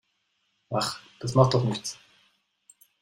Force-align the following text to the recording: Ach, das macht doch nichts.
Ach, 0.71 0.99
das 1.19 1.35
macht 1.35 1.53
doch 1.53 1.63
nichts. 1.63 1.99